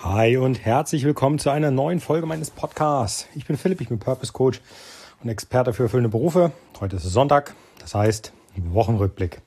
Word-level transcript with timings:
Hi 0.00 0.36
und 0.36 0.64
herzlich 0.64 1.02
willkommen 1.02 1.40
zu 1.40 1.50
einer 1.50 1.72
neuen 1.72 1.98
Folge 1.98 2.24
meines 2.24 2.50
Podcasts. 2.52 3.26
Ich 3.34 3.46
bin 3.46 3.56
Philipp, 3.56 3.80
ich 3.80 3.88
bin 3.88 3.98
Purpose 3.98 4.32
Coach 4.32 4.60
und 5.20 5.28
Experte 5.28 5.72
für 5.72 5.82
erfüllende 5.82 6.08
Berufe. 6.08 6.52
Heute 6.78 6.94
ist 6.96 7.02
Sonntag, 7.02 7.52
das 7.80 7.96
heißt 7.96 8.32
Wochenrückblick. 8.54 9.42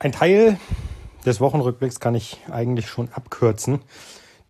Ein 0.00 0.10
Teil 0.10 0.58
des 1.24 1.40
Wochenrückblicks 1.40 2.00
kann 2.00 2.16
ich 2.16 2.38
eigentlich 2.50 2.88
schon 2.88 3.08
abkürzen, 3.12 3.82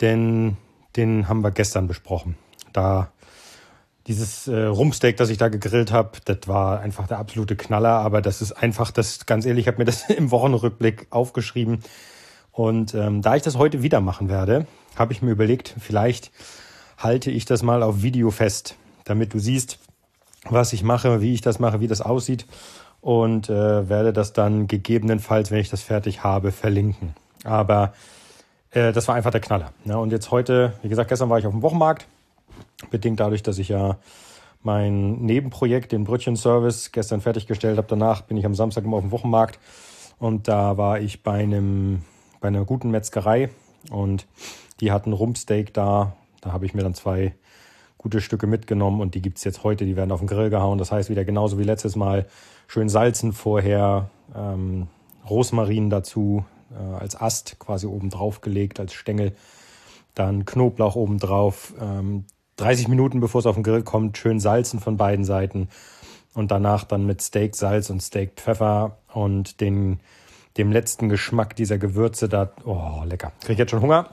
denn 0.01 0.57
den 0.97 1.29
haben 1.29 1.43
wir 1.43 1.51
gestern 1.51 1.87
besprochen. 1.87 2.39
Da 2.73 3.13
dieses 4.07 4.49
äh, 4.49 4.65
Rumpsteak, 4.65 5.19
das 5.19 5.29
ich 5.29 5.37
da 5.37 5.49
gegrillt 5.49 5.93
habe, 5.93 6.13
das 6.25 6.49
war 6.49 6.81
einfach 6.81 7.07
der 7.07 7.19
absolute 7.19 7.55
Knaller, 7.55 7.99
aber 7.99 8.23
das 8.23 8.41
ist 8.41 8.53
einfach, 8.53 8.93
das 8.93 9.27
ganz 9.27 9.45
ehrlich, 9.45 9.65
ich 9.65 9.69
habe 9.69 9.77
mir 9.77 9.85
das 9.85 10.05
im 10.09 10.31
Wochenrückblick 10.31 11.09
aufgeschrieben 11.11 11.81
und 12.55 12.95
ähm, 12.95 13.21
da 13.21 13.35
ich 13.35 13.43
das 13.43 13.59
heute 13.59 13.83
wieder 13.83 14.01
machen 14.01 14.29
werde, 14.29 14.67
habe 14.95 15.13
ich 15.13 15.23
mir 15.23 15.33
überlegt, 15.33 15.75
vielleicht 15.79 16.31
halte 16.97 17.33
ich 17.33 17.45
das 17.45 17.65
mal 17.65 17.83
auf 17.83 18.03
Video 18.03 18.31
fest, 18.31 18.77
damit 19.05 19.35
du 19.35 19.41
siehst, 19.41 19.81
was 20.49 20.73
ich 20.73 20.85
mache, 20.85 21.21
wie 21.21 21.35
ich 21.35 21.41
das 21.41 21.59
mache, 21.59 21.81
wie 21.81 21.89
das 21.89 22.01
aussieht 22.01 22.47
und 23.01 23.51
äh, 23.51 23.89
werde 23.89 24.13
das 24.13 24.33
dann 24.33 24.69
gegebenenfalls, 24.69 25.51
wenn 25.51 25.59
ich 25.59 25.69
das 25.69 25.83
fertig 25.83 26.23
habe, 26.23 26.53
verlinken. 26.53 27.15
Aber 27.43 27.93
äh, 28.71 28.93
das 28.93 29.09
war 29.09 29.17
einfach 29.17 29.33
der 29.33 29.41
Knaller. 29.41 29.73
Ne? 29.85 29.99
Und 29.99 30.13
jetzt 30.13 30.31
heute, 30.31 30.75
wie 30.83 30.89
gesagt, 30.89 31.09
gestern 31.09 31.31
war 31.31 31.41
ich 31.41 31.47
auf 31.47 31.53
dem 31.53 31.63
Wochenmarkt, 31.63 32.07
bedingt 32.91 33.19
dadurch, 33.19 33.43
dass 33.43 33.59
ich 33.59 33.69
ja 33.69 33.99
mein 34.63 35.17
Nebenprojekt, 35.17 35.91
den 35.91 36.05
Brötchenservice, 36.05 36.93
gestern 36.93 37.21
fertiggestellt 37.21 37.79
habe. 37.79 37.89
Danach 37.89 38.23
bin 38.23 38.37
ich 38.37 38.47
am 38.47 38.55
Samstag 38.55 38.85
immer 38.85 38.99
auf 38.99 39.03
dem 39.03 39.11
Wochenmarkt 39.11 39.59
und 40.21 40.47
da 40.47 40.77
war 40.77 41.01
ich 41.01 41.23
bei 41.25 41.43
einem 41.43 42.03
bei 42.45 42.49
einer 42.49 42.67
guten 42.67 42.91
Metzgerei 42.91 43.49
und 43.91 44.27
die 44.81 44.93
hatten 44.93 45.15
Rumpsteak 45.15 45.73
da. 45.73 46.15
Da 46.43 46.53
habe 46.53 46.67
ich 46.67 46.75
mir 46.75 46.83
dann 46.83 46.93
zwei 46.93 47.35
gute 47.97 48.21
Stücke 48.21 48.47
mitgenommen 48.47 49.01
und 49.01 49.15
die 49.15 49.23
gibt 49.23 49.39
es 49.39 49.45
jetzt 49.45 49.65
heute. 49.65 49.87
Die 49.87 49.97
werden 49.97 50.13
auf 50.13 50.21
den 50.21 50.27
Grill 50.27 50.51
gehauen. 50.51 50.77
Das 50.77 50.93
heißt 50.93 51.09
wieder 51.09 51.25
genauso 51.25 51.59
wie 51.59 51.63
letztes 51.63 51.97
Mal 51.97 52.27
schön 52.67 52.91
salzen 52.91 53.33
vorher, 53.33 54.11
ähm, 54.37 54.89
Rosmarin 55.27 55.89
dazu 55.89 56.45
äh, 56.71 56.97
als 57.01 57.19
Ast 57.19 57.59
quasi 57.59 57.87
oben 57.87 58.11
drauf 58.11 58.43
gelegt, 58.43 58.79
als 58.79 58.93
Stängel. 58.93 59.35
Dann 60.15 60.45
Knoblauch 60.45 60.97
oben 60.97 61.19
drauf. 61.19 61.73
Ähm, 61.81 62.27
30 62.57 62.89
Minuten 62.89 63.21
bevor 63.21 63.39
es 63.39 63.47
auf 63.47 63.55
den 63.55 63.65
Grill 63.65 63.85
kommt, 63.85 64.19
schön 64.19 64.39
salzen 64.39 64.81
von 64.81 64.99
beiden 64.99 65.25
Seiten. 65.25 65.71
Und 66.35 66.51
danach 66.51 66.85
dann 66.85 67.07
mit 67.07 67.23
Steak 67.23 67.57
Salz 67.57 67.89
und 67.89 68.03
Steak 68.03 68.33
Pfeffer 68.37 68.99
und 69.15 69.63
den 69.63 70.01
dem 70.57 70.73
letzten 70.73 71.09
Geschmack 71.09 71.57
dieser 71.57 71.79
Gewürze 71.79 72.29
da. 72.29 72.53
Oh, 72.65 73.03
lecker. 73.05 73.33
Kriege 73.41 73.63
jetzt 73.63 73.71
schon 73.71 73.81
Hunger. 73.81 74.11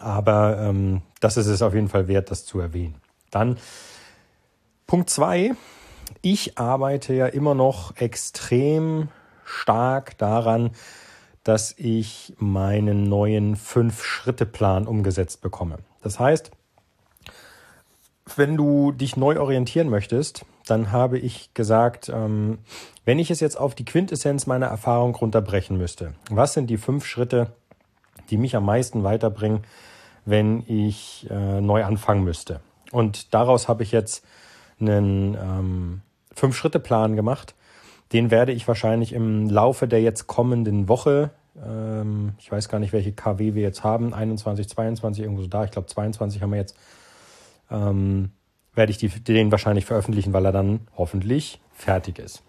Aber 0.00 0.58
ähm, 0.58 1.02
das 1.20 1.36
ist 1.36 1.46
es 1.46 1.62
auf 1.62 1.74
jeden 1.74 1.88
Fall 1.88 2.08
wert, 2.08 2.30
das 2.30 2.44
zu 2.44 2.60
erwähnen. 2.60 2.96
Dann 3.30 3.58
Punkt 4.86 5.10
zwei. 5.10 5.52
Ich 6.20 6.58
arbeite 6.58 7.14
ja 7.14 7.26
immer 7.26 7.54
noch 7.54 7.96
extrem 7.96 9.08
stark 9.44 10.18
daran, 10.18 10.70
dass 11.44 11.74
ich 11.76 12.34
meinen 12.38 13.04
neuen 13.04 13.56
Fünf-Schritte-Plan 13.56 14.86
umgesetzt 14.86 15.40
bekomme. 15.40 15.78
Das 16.02 16.20
heißt, 16.20 16.50
wenn 18.36 18.56
du 18.56 18.92
dich 18.92 19.16
neu 19.16 19.40
orientieren 19.40 19.88
möchtest, 19.88 20.44
dann 20.66 20.92
habe 20.92 21.18
ich 21.18 21.54
gesagt, 21.54 22.10
ähm, 22.12 22.58
wenn 23.04 23.18
ich 23.18 23.30
es 23.30 23.40
jetzt 23.40 23.58
auf 23.58 23.74
die 23.74 23.84
Quintessenz 23.84 24.46
meiner 24.46 24.66
Erfahrung 24.66 25.14
runterbrechen 25.14 25.76
müsste, 25.76 26.14
was 26.30 26.54
sind 26.54 26.68
die 26.68 26.76
fünf 26.76 27.04
Schritte, 27.04 27.52
die 28.30 28.36
mich 28.36 28.54
am 28.56 28.64
meisten 28.64 29.02
weiterbringen, 29.02 29.64
wenn 30.24 30.62
ich 30.66 31.26
äh, 31.30 31.60
neu 31.60 31.84
anfangen 31.84 32.24
müsste? 32.24 32.60
Und 32.92 33.34
daraus 33.34 33.68
habe 33.68 33.82
ich 33.82 33.92
jetzt 33.92 34.24
einen 34.80 35.34
ähm, 35.34 36.02
Fünf-Schritte-Plan 36.34 37.16
gemacht. 37.16 37.54
Den 38.12 38.30
werde 38.30 38.52
ich 38.52 38.68
wahrscheinlich 38.68 39.12
im 39.12 39.48
Laufe 39.48 39.88
der 39.88 40.02
jetzt 40.02 40.26
kommenden 40.26 40.88
Woche, 40.88 41.30
ähm, 41.56 42.34
ich 42.38 42.50
weiß 42.50 42.68
gar 42.68 42.78
nicht, 42.78 42.92
welche 42.92 43.12
KW 43.12 43.54
wir 43.54 43.62
jetzt 43.62 43.84
haben, 43.84 44.14
21, 44.14 44.68
22, 44.68 45.22
irgendwo 45.22 45.42
so 45.42 45.48
da, 45.48 45.64
ich 45.64 45.70
glaube 45.70 45.88
22 45.88 46.42
haben 46.42 46.50
wir 46.50 46.58
jetzt, 46.58 46.76
ähm, 47.70 48.30
werde 48.74 48.90
ich 48.90 48.98
die, 48.98 49.08
den 49.08 49.50
wahrscheinlich 49.50 49.84
veröffentlichen, 49.84 50.32
weil 50.32 50.44
er 50.44 50.52
dann 50.52 50.80
hoffentlich 50.96 51.60
fertig 51.72 52.18
ist. 52.18 52.42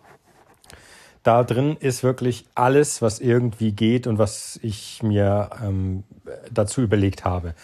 Da 1.24 1.44
drin 1.44 1.78
ist 1.80 2.04
wirklich 2.04 2.46
alles, 2.54 3.02
was 3.02 3.20
irgendwie 3.20 3.72
geht 3.72 4.08
und 4.08 4.18
was 4.18 4.60
ich 4.62 5.02
mir 5.04 5.50
ähm, 5.64 6.04
dazu 6.52 6.82
überlegt 6.82 7.24
habe. 7.24 7.56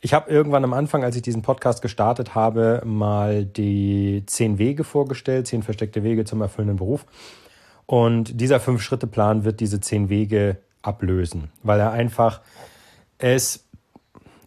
Ich 0.00 0.12
habe 0.12 0.30
irgendwann 0.30 0.64
am 0.64 0.74
Anfang, 0.74 1.02
als 1.02 1.16
ich 1.16 1.22
diesen 1.22 1.42
Podcast 1.42 1.80
gestartet 1.80 2.34
habe, 2.34 2.82
mal 2.84 3.44
die 3.44 4.24
zehn 4.26 4.58
Wege 4.58 4.84
vorgestellt, 4.84 5.46
zehn 5.46 5.62
versteckte 5.62 6.02
Wege 6.02 6.24
zum 6.24 6.42
erfüllenden 6.42 6.76
Beruf. 6.76 7.06
Und 7.86 8.40
dieser 8.40 8.60
Fünf-Schritte-Plan 8.60 9.44
wird 9.44 9.60
diese 9.60 9.80
zehn 9.80 10.08
Wege 10.08 10.58
ablösen, 10.82 11.50
weil 11.62 11.80
er 11.80 11.92
einfach, 11.92 12.40
es 13.18 13.64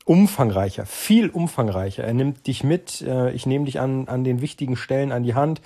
umfangreicher, 0.08 0.86
viel 0.86 1.30
umfangreicher. 1.30 2.04
Er 2.04 2.14
nimmt 2.14 2.48
dich 2.48 2.64
mit, 2.64 3.02
äh, 3.02 3.32
ich 3.32 3.46
nehme 3.46 3.66
dich 3.66 3.80
an, 3.80 4.08
an 4.08 4.24
den 4.24 4.42
wichtigen 4.42 4.78
Stellen 4.78 5.12
an 5.12 5.24
die 5.24 5.36
Hand. 5.36 5.62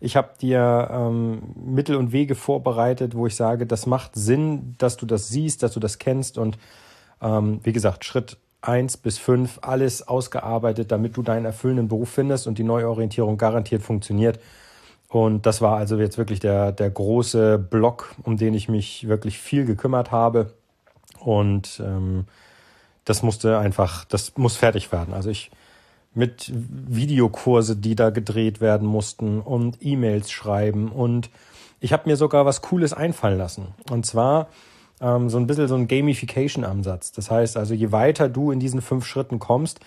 Ich 0.00 0.16
habe 0.16 0.30
dir 0.40 0.88
ähm, 0.90 1.42
Mittel 1.54 1.96
und 1.96 2.10
Wege 2.10 2.34
vorbereitet, 2.34 3.14
wo 3.14 3.26
ich 3.26 3.36
sage, 3.36 3.66
das 3.66 3.86
macht 3.86 4.14
Sinn, 4.14 4.74
dass 4.78 4.96
du 4.96 5.04
das 5.04 5.28
siehst, 5.28 5.62
dass 5.62 5.74
du 5.74 5.80
das 5.80 5.98
kennst. 5.98 6.38
Und 6.38 6.58
ähm, 7.20 7.60
wie 7.64 7.72
gesagt, 7.72 8.06
Schritt 8.06 8.38
eins 8.62 8.96
bis 8.96 9.18
fünf 9.18 9.58
alles 9.60 10.08
ausgearbeitet, 10.08 10.90
damit 10.90 11.16
du 11.18 11.22
deinen 11.22 11.44
erfüllenden 11.44 11.88
Beruf 11.88 12.08
findest 12.08 12.46
und 12.46 12.58
die 12.58 12.64
Neuorientierung 12.64 13.36
garantiert 13.36 13.82
funktioniert. 13.82 14.40
Und 15.08 15.44
das 15.44 15.60
war 15.60 15.76
also 15.76 15.98
jetzt 15.98 16.16
wirklich 16.16 16.40
der, 16.40 16.72
der 16.72 16.88
große 16.88 17.58
Block, 17.58 18.14
um 18.22 18.38
den 18.38 18.54
ich 18.54 18.70
mich 18.70 19.06
wirklich 19.06 19.38
viel 19.38 19.66
gekümmert 19.66 20.10
habe. 20.10 20.54
Und 21.20 21.82
ähm, 21.84 22.24
das 23.04 23.22
musste 23.22 23.58
einfach, 23.58 24.04
das 24.04 24.36
muss 24.36 24.56
fertig 24.56 24.92
werden. 24.92 25.14
Also 25.14 25.30
ich 25.30 25.50
mit 26.14 26.52
Videokurse, 26.54 27.76
die 27.76 27.94
da 27.94 28.10
gedreht 28.10 28.60
werden 28.60 28.86
mussten 28.86 29.40
und 29.40 29.78
E-Mails 29.80 30.30
schreiben 30.30 30.90
und 30.90 31.30
ich 31.80 31.92
habe 31.92 32.08
mir 32.08 32.16
sogar 32.16 32.46
was 32.46 32.62
Cooles 32.62 32.92
einfallen 32.92 33.38
lassen. 33.38 33.68
Und 33.90 34.06
zwar 34.06 34.48
ähm, 35.00 35.28
so 35.28 35.38
ein 35.38 35.46
bisschen 35.46 35.68
so 35.68 35.74
ein 35.74 35.88
Gamification-Ansatz. 35.88 37.12
Das 37.12 37.30
heißt 37.30 37.56
also, 37.56 37.74
je 37.74 37.90
weiter 37.90 38.28
du 38.28 38.52
in 38.52 38.60
diesen 38.60 38.82
fünf 38.82 39.04
Schritten 39.04 39.38
kommst, 39.38 39.80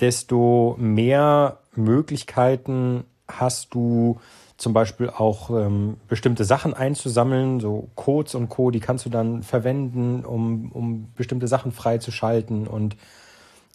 desto 0.00 0.76
mehr 0.78 1.58
Möglichkeiten 1.74 3.04
hast 3.28 3.74
du, 3.74 4.20
zum 4.62 4.72
Beispiel 4.72 5.10
auch 5.10 5.50
ähm, 5.50 5.96
bestimmte 6.06 6.44
Sachen 6.44 6.72
einzusammeln, 6.72 7.58
so 7.58 7.88
Codes 7.96 8.36
und 8.36 8.48
Co., 8.48 8.70
die 8.70 8.78
kannst 8.78 9.04
du 9.04 9.10
dann 9.10 9.42
verwenden, 9.42 10.24
um, 10.24 10.70
um 10.70 11.08
bestimmte 11.16 11.48
Sachen 11.48 11.72
freizuschalten. 11.72 12.68
Und 12.68 12.96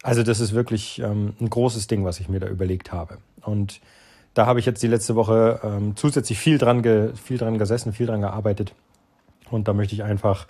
also 0.01 0.23
das 0.23 0.39
ist 0.39 0.53
wirklich 0.53 0.99
ähm, 0.99 1.33
ein 1.41 1.49
großes 1.49 1.87
Ding, 1.87 2.05
was 2.05 2.21
ich 2.21 2.29
mir 2.29 2.39
da 2.39 2.47
überlegt 2.47 2.93
habe. 2.93 3.17
Und 3.41 3.81
da 4.33 4.45
habe 4.45 4.61
ich 4.61 4.65
jetzt 4.65 4.81
die 4.81 4.87
letzte 4.87 5.15
Woche 5.15 5.59
ähm, 5.61 5.97
zusätzlich 5.97 6.39
viel 6.39 6.57
dran, 6.57 6.81
ge, 6.81 7.11
viel 7.15 7.37
dran 7.37 7.57
gesessen, 7.57 7.91
viel 7.91 8.05
dran 8.05 8.21
gearbeitet. 8.21 8.73
Und 9.51 9.67
da 9.67 9.73
möchte 9.73 9.93
ich 9.93 10.03
einfach, 10.03 10.47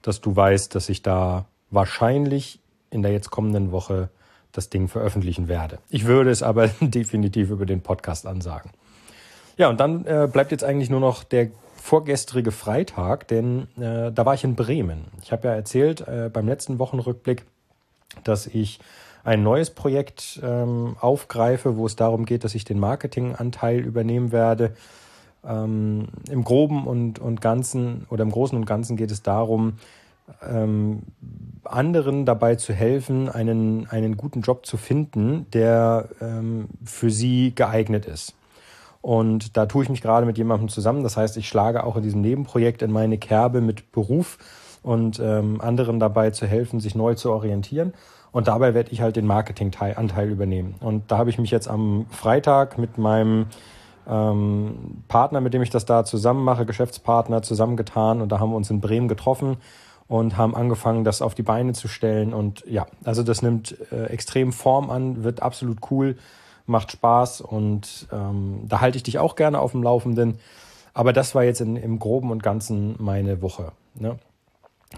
dass 0.00 0.20
du 0.20 0.36
weißt, 0.36 0.76
dass 0.76 0.88
ich 0.88 1.02
da 1.02 1.46
wahrscheinlich 1.70 2.60
in 2.90 3.02
der 3.02 3.10
jetzt 3.10 3.30
kommenden 3.30 3.72
Woche 3.72 4.10
das 4.52 4.70
Ding 4.70 4.86
veröffentlichen 4.86 5.48
werde. 5.48 5.80
Ich 5.90 6.06
würde 6.06 6.30
es 6.30 6.44
aber 6.44 6.68
definitiv 6.80 7.50
über 7.50 7.66
den 7.66 7.80
Podcast 7.80 8.28
ansagen. 8.28 8.70
Ja, 9.56 9.68
und 9.70 9.80
dann 9.80 10.04
äh, 10.04 10.28
bleibt 10.30 10.50
jetzt 10.52 10.64
eigentlich 10.64 10.90
nur 10.90 11.00
noch 11.00 11.24
der 11.24 11.48
vorgestrige 11.76 12.52
Freitag, 12.52 13.28
denn 13.28 13.68
äh, 13.78 14.12
da 14.12 14.26
war 14.26 14.34
ich 14.34 14.44
in 14.44 14.54
Bremen. 14.54 15.06
Ich 15.22 15.32
habe 15.32 15.48
ja 15.48 15.54
erzählt 15.54 16.00
äh, 16.02 16.30
beim 16.32 16.46
letzten 16.46 16.78
Wochenrückblick, 16.78 17.44
dass 18.24 18.46
ich 18.46 18.80
ein 19.24 19.42
neues 19.42 19.70
Projekt 19.70 20.40
ähm, 20.42 20.96
aufgreife, 21.00 21.76
wo 21.76 21.86
es 21.86 21.96
darum 21.96 22.26
geht, 22.26 22.44
dass 22.44 22.54
ich 22.54 22.64
den 22.64 22.78
Marketinganteil 22.78 23.80
übernehmen 23.80 24.30
werde. 24.30 24.76
Ähm, 25.44 26.08
Im 26.30 26.44
Groben 26.44 26.86
und, 26.86 27.18
und 27.18 27.40
Ganzen 27.40 28.06
oder 28.10 28.22
im 28.22 28.30
Großen 28.30 28.56
und 28.56 28.66
Ganzen 28.66 28.96
geht 28.96 29.10
es 29.10 29.22
darum, 29.22 29.78
ähm, 30.48 31.02
anderen 31.64 32.24
dabei 32.24 32.56
zu 32.56 32.72
helfen, 32.72 33.28
einen, 33.28 33.88
einen 33.90 34.16
guten 34.16 34.42
Job 34.42 34.66
zu 34.66 34.76
finden, 34.76 35.46
der 35.52 36.08
ähm, 36.20 36.68
für 36.84 37.10
sie 37.10 37.54
geeignet 37.54 38.06
ist. 38.06 38.34
Und 39.06 39.56
da 39.56 39.66
tue 39.66 39.84
ich 39.84 39.88
mich 39.88 40.02
gerade 40.02 40.26
mit 40.26 40.36
jemandem 40.36 40.68
zusammen. 40.68 41.04
Das 41.04 41.16
heißt, 41.16 41.36
ich 41.36 41.46
schlage 41.46 41.84
auch 41.84 41.94
in 41.94 42.02
diesem 42.02 42.22
Nebenprojekt 42.22 42.82
in 42.82 42.90
meine 42.90 43.18
Kerbe 43.18 43.60
mit 43.60 43.92
Beruf 43.92 44.36
und 44.82 45.20
ähm, 45.20 45.60
anderen 45.60 46.00
dabei 46.00 46.30
zu 46.30 46.44
helfen, 46.44 46.80
sich 46.80 46.96
neu 46.96 47.14
zu 47.14 47.30
orientieren. 47.30 47.94
Und 48.32 48.48
dabei 48.48 48.74
werde 48.74 48.90
ich 48.90 49.02
halt 49.02 49.14
den 49.14 49.24
Marketing-Anteil 49.24 50.28
übernehmen. 50.28 50.74
Und 50.80 51.12
da 51.12 51.18
habe 51.18 51.30
ich 51.30 51.38
mich 51.38 51.52
jetzt 51.52 51.68
am 51.68 52.06
Freitag 52.10 52.78
mit 52.78 52.98
meinem 52.98 53.46
ähm, 54.08 55.04
Partner, 55.06 55.40
mit 55.40 55.54
dem 55.54 55.62
ich 55.62 55.70
das 55.70 55.84
da 55.84 56.04
zusammen 56.04 56.42
mache, 56.42 56.66
Geschäftspartner, 56.66 57.42
zusammengetan. 57.42 58.20
Und 58.20 58.32
da 58.32 58.40
haben 58.40 58.50
wir 58.50 58.56
uns 58.56 58.70
in 58.70 58.80
Bremen 58.80 59.06
getroffen 59.06 59.58
und 60.08 60.36
haben 60.36 60.56
angefangen, 60.56 61.04
das 61.04 61.22
auf 61.22 61.36
die 61.36 61.44
Beine 61.44 61.74
zu 61.74 61.86
stellen. 61.86 62.34
Und 62.34 62.64
ja, 62.66 62.88
also 63.04 63.22
das 63.22 63.40
nimmt 63.40 63.76
äh, 63.92 64.06
extrem 64.06 64.52
Form 64.52 64.90
an, 64.90 65.22
wird 65.22 65.42
absolut 65.42 65.78
cool, 65.92 66.16
macht 66.66 66.92
Spaß 66.92 67.40
und 67.40 68.08
ähm, 68.12 68.60
da 68.64 68.80
halte 68.80 68.96
ich 68.96 69.02
dich 69.02 69.18
auch 69.18 69.36
gerne 69.36 69.60
auf 69.60 69.72
dem 69.72 69.82
Laufenden. 69.82 70.38
Aber 70.94 71.12
das 71.12 71.34
war 71.34 71.44
jetzt 71.44 71.60
in, 71.60 71.76
im 71.76 71.98
Groben 71.98 72.30
und 72.30 72.42
Ganzen 72.42 72.96
meine 72.98 73.42
Woche. 73.42 73.72
Ne? 73.94 74.18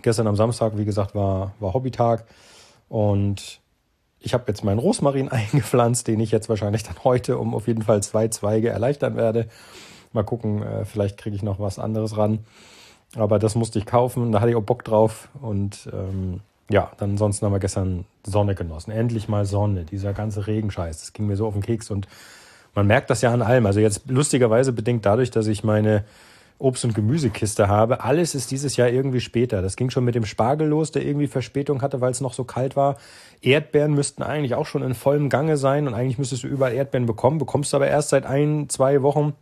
Gestern 0.02 0.26
am 0.26 0.36
Samstag, 0.36 0.76
wie 0.76 0.84
gesagt, 0.84 1.14
war, 1.14 1.52
war 1.60 1.74
Hobbytag 1.74 2.24
und 2.88 3.60
ich 4.20 4.34
habe 4.34 4.44
jetzt 4.48 4.64
meinen 4.64 4.78
Rosmarin 4.78 5.28
eingepflanzt, 5.30 6.06
den 6.08 6.20
ich 6.20 6.30
jetzt 6.30 6.48
wahrscheinlich 6.48 6.82
dann 6.82 6.96
heute 7.04 7.38
um 7.38 7.54
auf 7.54 7.66
jeden 7.66 7.82
Fall 7.82 8.02
zwei 8.02 8.28
Zweige 8.28 8.70
erleichtern 8.70 9.16
werde. 9.16 9.48
Mal 10.12 10.24
gucken, 10.24 10.62
äh, 10.62 10.84
vielleicht 10.84 11.18
kriege 11.18 11.36
ich 11.36 11.42
noch 11.42 11.60
was 11.60 11.78
anderes 11.78 12.16
ran. 12.16 12.40
Aber 13.16 13.38
das 13.38 13.54
musste 13.54 13.78
ich 13.78 13.86
kaufen, 13.86 14.32
da 14.32 14.40
hatte 14.40 14.50
ich 14.50 14.56
auch 14.56 14.62
Bock 14.62 14.84
drauf. 14.84 15.28
Und 15.40 15.88
ähm, 15.92 16.40
ja, 16.70 16.92
dann 16.98 17.10
ansonsten 17.12 17.46
haben 17.46 17.52
wir 17.52 17.60
gestern 17.60 18.04
Sonne 18.24 18.54
genossen. 18.54 18.90
Endlich 18.90 19.28
mal 19.28 19.46
Sonne, 19.46 19.84
dieser 19.84 20.12
ganze 20.12 20.46
Regenscheiß. 20.46 20.98
Das 20.98 21.12
ging 21.12 21.26
mir 21.26 21.36
so 21.36 21.46
auf 21.46 21.54
den 21.54 21.62
Keks 21.62 21.90
und 21.90 22.06
man 22.74 22.86
merkt 22.86 23.10
das 23.10 23.22
ja 23.22 23.32
an 23.32 23.42
allem. 23.42 23.66
Also 23.66 23.80
jetzt 23.80 24.02
lustigerweise 24.08 24.72
bedingt 24.72 25.06
dadurch, 25.06 25.30
dass 25.30 25.46
ich 25.46 25.64
meine 25.64 26.04
Obst- 26.58 26.84
und 26.84 26.94
Gemüsekiste 26.94 27.68
habe. 27.68 28.02
Alles 28.02 28.34
ist 28.34 28.50
dieses 28.50 28.76
Jahr 28.76 28.88
irgendwie 28.88 29.20
später. 29.20 29.62
Das 29.62 29.76
ging 29.76 29.90
schon 29.90 30.04
mit 30.04 30.14
dem 30.14 30.24
Spargel 30.24 30.66
los, 30.68 30.90
der 30.90 31.04
irgendwie 31.04 31.28
Verspätung 31.28 31.82
hatte, 31.82 32.00
weil 32.00 32.10
es 32.10 32.20
noch 32.20 32.34
so 32.34 32.44
kalt 32.44 32.76
war. 32.76 32.96
Erdbeeren 33.40 33.94
müssten 33.94 34.22
eigentlich 34.22 34.54
auch 34.54 34.66
schon 34.66 34.82
in 34.82 34.94
vollem 34.94 35.28
Gange 35.28 35.56
sein 35.56 35.86
und 35.86 35.94
eigentlich 35.94 36.18
müsstest 36.18 36.42
du 36.42 36.48
überall 36.48 36.74
Erdbeeren 36.74 37.06
bekommen, 37.06 37.38
bekommst 37.38 37.72
du 37.72 37.76
aber 37.76 37.86
erst 37.86 38.10
seit 38.10 38.26
ein, 38.26 38.68
zwei 38.68 39.02
Wochen. 39.02 39.34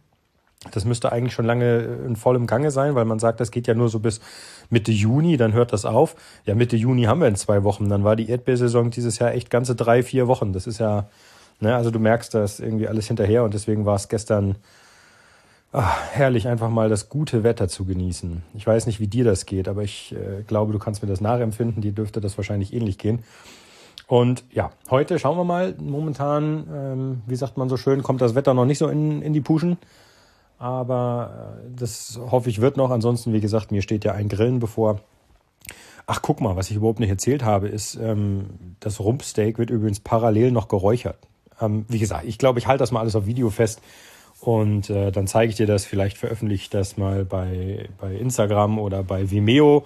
Das 0.72 0.84
müsste 0.84 1.12
eigentlich 1.12 1.34
schon 1.34 1.44
lange 1.44 1.80
in 2.06 2.16
vollem 2.16 2.46
Gange 2.46 2.70
sein, 2.70 2.94
weil 2.94 3.04
man 3.04 3.18
sagt, 3.18 3.40
das 3.40 3.50
geht 3.50 3.66
ja 3.66 3.74
nur 3.74 3.88
so 3.88 4.00
bis 4.00 4.20
Mitte 4.70 4.90
Juni, 4.90 5.36
dann 5.36 5.52
hört 5.52 5.72
das 5.72 5.84
auf. 5.84 6.16
Ja, 6.44 6.54
Mitte 6.54 6.76
Juni 6.76 7.04
haben 7.04 7.20
wir 7.20 7.28
in 7.28 7.36
zwei 7.36 7.62
Wochen. 7.62 7.88
Dann 7.88 8.04
war 8.04 8.16
die 8.16 8.28
Erdbeersaison 8.28 8.90
dieses 8.90 9.18
Jahr 9.18 9.32
echt 9.32 9.50
ganze 9.50 9.74
drei, 9.74 10.02
vier 10.02 10.26
Wochen. 10.26 10.52
Das 10.52 10.66
ist 10.66 10.78
ja, 10.78 11.08
ne, 11.60 11.76
also 11.76 11.90
du 11.90 11.98
merkst, 11.98 12.34
da 12.34 12.42
ist 12.42 12.60
irgendwie 12.60 12.88
alles 12.88 13.06
hinterher 13.06 13.44
und 13.44 13.54
deswegen 13.54 13.86
war 13.86 13.96
es 13.96 14.08
gestern 14.08 14.56
ach, 15.72 16.00
herrlich, 16.12 16.48
einfach 16.48 16.70
mal 16.70 16.88
das 16.88 17.08
gute 17.08 17.44
Wetter 17.44 17.68
zu 17.68 17.84
genießen. 17.84 18.42
Ich 18.54 18.66
weiß 18.66 18.86
nicht, 18.86 18.98
wie 18.98 19.08
dir 19.08 19.24
das 19.24 19.46
geht, 19.46 19.68
aber 19.68 19.82
ich 19.82 20.14
äh, 20.14 20.42
glaube, 20.42 20.72
du 20.72 20.78
kannst 20.78 21.02
mir 21.02 21.08
das 21.08 21.20
nachempfinden. 21.20 21.82
Dir 21.82 21.92
dürfte 21.92 22.20
das 22.20 22.36
wahrscheinlich 22.38 22.72
ähnlich 22.72 22.98
gehen. 22.98 23.22
Und 24.06 24.44
ja, 24.52 24.70
heute 24.90 25.18
schauen 25.18 25.36
wir 25.36 25.44
mal. 25.44 25.74
Momentan, 25.78 26.66
ähm, 26.72 27.22
wie 27.26 27.36
sagt 27.36 27.56
man 27.56 27.68
so 27.68 27.76
schön, 27.76 28.02
kommt 28.02 28.20
das 28.20 28.34
Wetter 28.34 28.54
noch 28.54 28.64
nicht 28.64 28.78
so 28.78 28.88
in, 28.88 29.20
in 29.20 29.32
die 29.32 29.40
Puschen. 29.40 29.76
Aber 30.58 31.58
äh, 31.64 31.70
das 31.78 32.18
hoffe 32.30 32.48
ich 32.50 32.60
wird 32.60 32.76
noch. 32.76 32.90
Ansonsten, 32.90 33.32
wie 33.32 33.40
gesagt, 33.40 33.72
mir 33.72 33.82
steht 33.82 34.04
ja 34.04 34.12
ein 34.12 34.28
Grillen 34.28 34.58
bevor. 34.58 35.00
Ach, 36.06 36.22
guck 36.22 36.40
mal, 36.40 36.56
was 36.56 36.70
ich 36.70 36.76
überhaupt 36.76 37.00
nicht 37.00 37.10
erzählt 37.10 37.42
habe, 37.42 37.68
ist, 37.68 37.96
ähm, 37.96 38.76
das 38.80 39.00
Rumpsteak 39.00 39.58
wird 39.58 39.70
übrigens 39.70 40.00
parallel 40.00 40.52
noch 40.52 40.68
geräuchert. 40.68 41.18
Ähm, 41.60 41.84
wie 41.88 41.98
gesagt, 41.98 42.24
ich 42.26 42.38
glaube, 42.38 42.58
ich 42.58 42.66
halte 42.66 42.82
das 42.82 42.92
mal 42.92 43.00
alles 43.00 43.16
auf 43.16 43.26
Video 43.26 43.50
fest 43.50 43.80
und 44.40 44.90
äh, 44.90 45.10
dann 45.10 45.26
zeige 45.26 45.50
ich 45.50 45.56
dir 45.56 45.66
das. 45.66 45.84
Vielleicht 45.84 46.16
veröffentliche 46.18 46.62
ich 46.64 46.70
das 46.70 46.96
mal 46.96 47.24
bei, 47.24 47.88
bei 47.98 48.14
Instagram 48.14 48.78
oder 48.78 49.02
bei 49.02 49.30
Vimeo. 49.30 49.84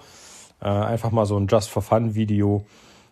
Äh, 0.61 0.67
einfach 0.67 1.11
mal 1.11 1.25
so 1.25 1.37
ein 1.37 1.47
Just 1.47 1.69
for 1.69 1.81
Fun 1.81 2.13
Video. 2.13 2.65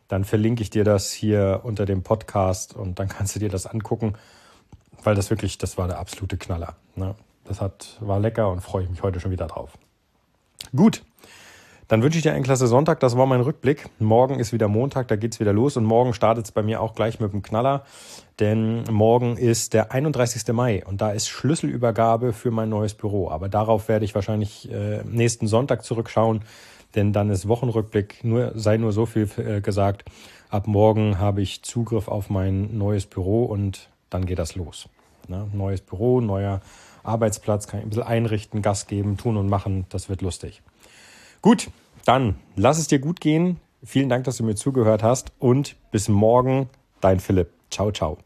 Dann 0.07 0.23
verlinke 0.23 0.61
ich 0.61 0.69
dir 0.69 0.83
das 0.83 1.11
hier 1.11 1.61
unter 1.63 1.85
dem 1.85 2.03
Podcast 2.03 2.75
und 2.75 2.99
dann 2.99 3.07
kannst 3.07 3.35
du 3.35 3.39
dir 3.39 3.49
das 3.49 3.65
angucken, 3.65 4.13
weil 5.03 5.15
das 5.15 5.29
wirklich, 5.29 5.57
das 5.57 5.77
war 5.77 5.87
der 5.87 5.99
absolute 5.99 6.37
Knaller. 6.37 6.75
Ne? 6.95 7.15
Das 7.49 7.61
hat, 7.61 7.97
war 7.99 8.19
lecker 8.19 8.51
und 8.51 8.61
freue 8.61 8.83
ich 8.83 8.89
mich 8.89 9.01
heute 9.01 9.19
schon 9.19 9.31
wieder 9.31 9.47
drauf. 9.47 9.71
Gut, 10.75 11.01
dann 11.87 12.03
wünsche 12.03 12.19
ich 12.19 12.23
dir 12.23 12.33
einen 12.33 12.43
klasse 12.43 12.67
Sonntag. 12.67 12.99
Das 12.99 13.17
war 13.17 13.25
mein 13.25 13.41
Rückblick. 13.41 13.89
Morgen 13.97 14.39
ist 14.39 14.53
wieder 14.53 14.67
Montag, 14.67 15.07
da 15.07 15.15
geht's 15.15 15.39
wieder 15.39 15.51
los 15.51 15.75
und 15.75 15.83
morgen 15.83 16.13
startet 16.13 16.45
es 16.45 16.51
bei 16.51 16.61
mir 16.61 16.79
auch 16.79 16.93
gleich 16.93 17.19
mit 17.19 17.33
dem 17.33 17.41
Knaller, 17.41 17.85
denn 18.39 18.83
morgen 18.83 19.35
ist 19.35 19.73
der 19.73 19.91
31. 19.91 20.53
Mai 20.53 20.85
und 20.85 21.01
da 21.01 21.09
ist 21.09 21.27
Schlüsselübergabe 21.27 22.33
für 22.33 22.51
mein 22.51 22.69
neues 22.69 22.93
Büro. 22.93 23.31
Aber 23.31 23.49
darauf 23.49 23.89
werde 23.89 24.05
ich 24.05 24.13
wahrscheinlich 24.13 24.71
äh, 24.71 25.01
nächsten 25.03 25.47
Sonntag 25.47 25.83
zurückschauen, 25.83 26.43
denn 26.93 27.13
dann 27.13 27.31
ist 27.31 27.47
Wochenrückblick. 27.47 28.23
Nur 28.23 28.51
sei 28.53 28.77
nur 28.77 28.91
so 28.91 29.07
viel 29.07 29.27
äh, 29.37 29.61
gesagt. 29.61 30.05
Ab 30.51 30.67
morgen 30.67 31.17
habe 31.17 31.41
ich 31.41 31.63
Zugriff 31.63 32.09
auf 32.09 32.29
mein 32.29 32.77
neues 32.77 33.07
Büro 33.07 33.45
und 33.45 33.89
dann 34.11 34.27
geht 34.27 34.37
das 34.37 34.53
los. 34.53 34.87
Ne? 35.27 35.47
Neues 35.53 35.81
Büro, 35.81 36.21
neuer 36.21 36.61
Arbeitsplatz, 37.03 37.67
kann 37.67 37.79
ich 37.79 37.85
ein 37.85 37.89
bisschen 37.89 38.03
einrichten, 38.03 38.61
Gas 38.61 38.87
geben, 38.87 39.17
tun 39.17 39.37
und 39.37 39.49
machen. 39.49 39.85
Das 39.89 40.09
wird 40.09 40.21
lustig. 40.21 40.61
Gut, 41.41 41.69
dann 42.05 42.35
lass 42.55 42.79
es 42.79 42.87
dir 42.87 42.99
gut 42.99 43.19
gehen. 43.19 43.59
Vielen 43.83 44.09
Dank, 44.09 44.25
dass 44.25 44.37
du 44.37 44.43
mir 44.43 44.55
zugehört 44.55 45.03
hast 45.03 45.31
und 45.39 45.75
bis 45.91 46.09
morgen, 46.09 46.69
dein 47.01 47.19
Philipp. 47.19 47.49
Ciao, 47.69 47.91
ciao. 47.91 48.17